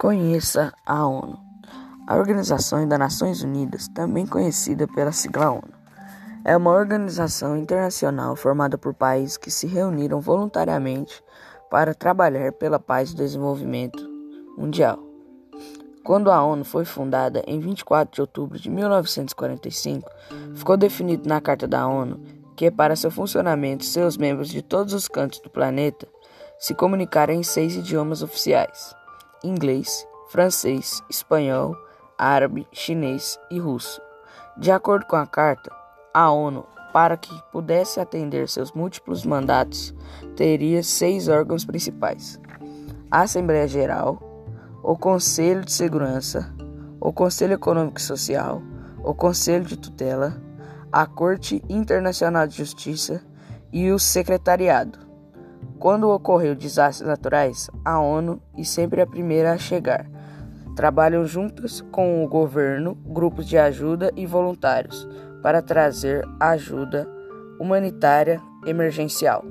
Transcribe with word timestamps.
Conheça 0.00 0.72
a 0.86 1.06
ONU. 1.06 1.38
A 2.06 2.16
Organização 2.16 2.88
das 2.88 2.98
Nações 2.98 3.42
Unidas, 3.42 3.86
também 3.88 4.26
conhecida 4.26 4.88
pela 4.88 5.12
sigla 5.12 5.50
ONU, 5.50 5.74
é 6.42 6.56
uma 6.56 6.70
organização 6.70 7.54
internacional 7.54 8.34
formada 8.34 8.78
por 8.78 8.94
países 8.94 9.36
que 9.36 9.50
se 9.50 9.66
reuniram 9.66 10.18
voluntariamente 10.18 11.22
para 11.70 11.92
trabalhar 11.92 12.50
pela 12.52 12.78
paz 12.78 13.10
e 13.10 13.14
desenvolvimento 13.14 14.02
mundial. 14.56 14.98
Quando 16.02 16.30
a 16.30 16.42
ONU 16.42 16.64
foi 16.64 16.86
fundada 16.86 17.42
em 17.46 17.60
24 17.60 18.14
de 18.14 18.20
outubro 18.22 18.58
de 18.58 18.70
1945, 18.70 20.10
ficou 20.54 20.78
definido 20.78 21.28
na 21.28 21.42
Carta 21.42 21.68
da 21.68 21.86
ONU 21.86 22.18
que, 22.56 22.70
para 22.70 22.96
seu 22.96 23.10
funcionamento, 23.10 23.84
seus 23.84 24.16
membros 24.16 24.48
de 24.48 24.62
todos 24.62 24.94
os 24.94 25.06
cantos 25.06 25.40
do 25.40 25.50
planeta 25.50 26.08
se 26.58 26.74
comunicarem 26.74 27.40
em 27.40 27.42
seis 27.42 27.76
idiomas 27.76 28.22
oficiais 28.22 28.98
inglês, 29.42 30.06
francês, 30.28 31.02
espanhol, 31.10 31.76
árabe, 32.18 32.66
chinês 32.72 33.38
e 33.50 33.58
russo. 33.58 34.00
De 34.56 34.70
acordo 34.70 35.06
com 35.06 35.16
a 35.16 35.26
carta, 35.26 35.70
a 36.12 36.30
ONU, 36.30 36.66
para 36.92 37.16
que 37.16 37.32
pudesse 37.50 38.00
atender 38.00 38.48
seus 38.48 38.72
múltiplos 38.72 39.24
mandatos, 39.24 39.94
teria 40.36 40.82
seis 40.82 41.28
órgãos 41.28 41.64
principais: 41.64 42.38
a 43.10 43.22
Assembleia 43.22 43.66
Geral, 43.66 44.18
o 44.82 44.96
Conselho 44.96 45.64
de 45.64 45.72
Segurança, 45.72 46.52
o 47.00 47.12
Conselho 47.12 47.54
Econômico 47.54 47.98
e 47.98 48.02
Social, 48.02 48.62
o 49.02 49.14
Conselho 49.14 49.64
de 49.64 49.76
Tutela, 49.76 50.40
a 50.92 51.06
Corte 51.06 51.62
Internacional 51.68 52.46
de 52.46 52.56
Justiça 52.56 53.22
e 53.72 53.90
o 53.90 53.98
Secretariado. 53.98 55.09
Quando 55.80 56.10
ocorreu 56.10 56.54
desastres 56.54 57.08
naturais, 57.08 57.70
a 57.82 57.98
ONU, 57.98 58.38
e 58.54 58.66
sempre 58.66 59.00
a 59.00 59.06
primeira 59.06 59.52
a 59.52 59.56
chegar, 59.56 60.06
trabalham 60.76 61.24
juntas 61.24 61.80
com 61.90 62.22
o 62.22 62.28
governo, 62.28 62.94
grupos 63.06 63.48
de 63.48 63.56
ajuda 63.56 64.12
e 64.14 64.26
voluntários 64.26 65.08
para 65.42 65.62
trazer 65.62 66.22
ajuda 66.38 67.08
humanitária 67.58 68.42
emergencial. 68.66 69.42